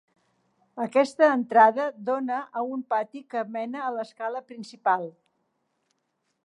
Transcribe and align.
Aquesta 0.85 1.27
entrada 1.33 1.85
dóna 2.09 2.39
a 2.59 2.65
un 2.77 2.81
pati 2.95 3.21
que 3.35 3.47
mena 3.57 3.85
a 3.89 3.93
l'escala 3.99 4.41
principal. 4.53 5.05